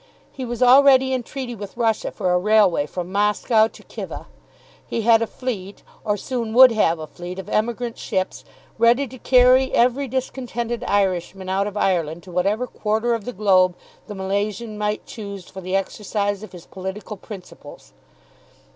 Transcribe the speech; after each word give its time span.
He 0.31 0.45
was 0.45 0.63
already 0.63 1.13
in 1.13 1.21
treaty 1.21 1.53
with 1.53 1.77
Russia 1.77 2.09
for 2.09 2.33
a 2.33 2.39
railway 2.39 2.87
from 2.87 3.11
Moscow 3.11 3.67
to 3.67 3.83
Khiva. 3.83 4.25
He 4.83 5.01
had 5.03 5.21
a 5.21 5.27
fleet, 5.27 5.83
or 6.03 6.17
soon 6.17 6.55
would 6.55 6.71
have 6.71 6.97
a 6.97 7.05
fleet 7.05 7.37
of 7.37 7.47
emigrant 7.47 7.99
ships, 7.99 8.43
ready 8.79 9.07
to 9.07 9.19
carry 9.19 9.71
every 9.73 10.07
discontented 10.07 10.83
Irishman 10.85 11.49
out 11.49 11.67
of 11.67 11.77
Ireland 11.77 12.23
to 12.23 12.31
whatever 12.31 12.65
quarter 12.65 13.13
of 13.13 13.25
the 13.25 13.31
globe 13.33 13.75
the 14.07 14.15
Milesian 14.15 14.75
might 14.75 15.05
choose 15.05 15.45
for 15.47 15.61
the 15.61 15.75
exercise 15.75 16.41
of 16.41 16.51
his 16.51 16.65
political 16.65 17.15
principles. 17.15 17.93